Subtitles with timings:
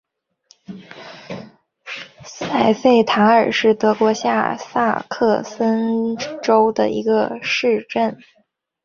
[2.25, 8.17] 塞费塔尔是德国下萨克森州的一个市镇。